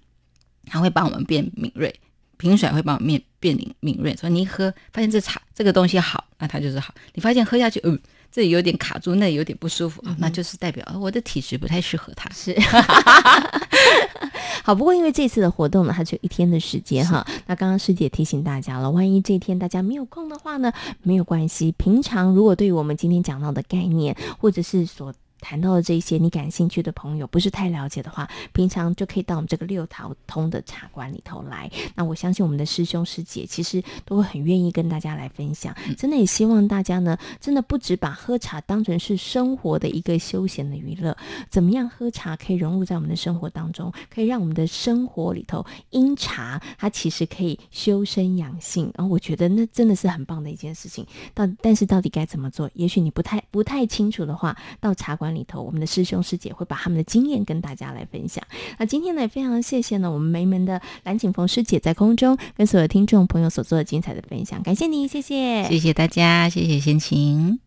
[0.72, 1.94] 它会帮我们变敏锐，
[2.38, 4.16] 平甩会帮我们变变敏敏锐。
[4.16, 6.94] 所以你一喝，发现这茶这个东西好，那它就是好。
[7.12, 8.00] 你发现喝下去，嗯，
[8.30, 12.30] 这里有点卡住，那里有点不舒服，嗯、那就是代表我的体质不太适合它。
[12.30, 12.58] 是，
[14.64, 14.74] 好。
[14.74, 17.22] 不过因为这次的活动呢，它只有一天的时间哈。
[17.46, 21.70] 那刚刚师姐提醒大家了，万一这一天大家没有空的话呢，没有关系。
[21.76, 25.12] 平常如果对于我们今天讲到的概念，或者是所
[25.43, 31.70] 谈到的这些你感兴趣的朋友，不是太了解的话，平常就可以到我们这个六条通的茶馆里头来。
[31.97, 35.76] 那我相信我们的师兄师姐其实都会很愿意跟大家来分享。
[35.99, 41.16] 真的也希望大家呢，真的不只把喝茶当成是生活的一个休闲的娱乐，
[41.51, 48.93] 怎么样喝茶可以融入在我们的生活当中，可以让我们的生活里头因茶它其实可以修身养性。
[48.95, 51.05] 然后我觉得那真的是很棒的一件事情。
[51.34, 52.70] 到但是到底该怎么做？
[52.74, 55.32] 也许你不太不太清楚的话，到茶馆。
[55.33, 58.45] 段里头，我们的师兄师姐会把他们的经验跟大家来分享。
[58.78, 67.59] 那今天呢，也非常谢谢呢，我们梅门的蓝景峰师姐在空中跟所有听众朋友所做的精彩的分享，感谢你，谢谢，谢谢大家，谢谢先晴。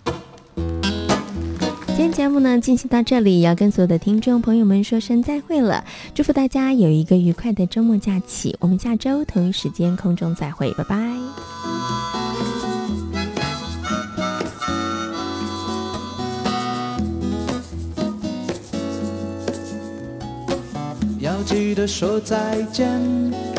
[1.87, 8.55] 今天节目呢进行到这里，要跟所有的听众朋友们说声再会了，祝福大家有一个愉快的周末假期。
[8.59, 11.54] 我们下周同一时间空中再会，拜拜。
[21.25, 23.54] 要记得说再见。